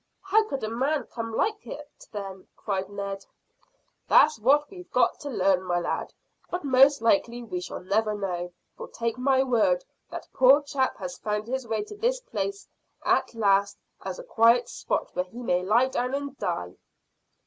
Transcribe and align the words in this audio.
"How 0.23 0.47
could 0.49 0.63
a 0.63 0.67
man 0.67 1.03
come 1.03 1.31
like 1.35 1.61
that, 1.65 2.07
then?" 2.11 2.47
cried 2.55 2.89
Ned. 2.89 3.23
"That's 4.07 4.39
what 4.39 4.67
we've 4.71 4.89
got 4.91 5.19
to 5.19 5.29
learn, 5.29 5.61
my 5.61 5.79
lad; 5.79 6.11
but 6.49 6.63
most 6.63 7.03
likely 7.03 7.43
we 7.43 7.61
shall 7.61 7.81
never 7.81 8.15
know, 8.15 8.51
for, 8.75 8.87
take 8.87 9.19
my 9.19 9.43
word, 9.43 9.85
that 10.09 10.27
poor 10.33 10.63
chap 10.63 10.97
has 10.97 11.19
found 11.19 11.45
his 11.45 11.67
way 11.67 11.83
to 11.83 11.95
this 11.95 12.19
place 12.19 12.67
at 13.05 13.35
last 13.35 13.77
as 14.03 14.17
a 14.17 14.23
quiet 14.23 14.69
spot 14.69 15.15
where 15.15 15.25
he 15.25 15.43
may 15.43 15.61
lie 15.61 15.87
down 15.89 16.15
and 16.15 16.35
die." 16.39 16.77